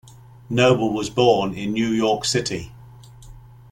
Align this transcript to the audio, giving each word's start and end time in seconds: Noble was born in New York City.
Noble 0.49 0.91
was 0.91 1.11
born 1.11 1.53
in 1.53 1.73
New 1.73 1.89
York 1.91 2.25
City. 2.25 2.71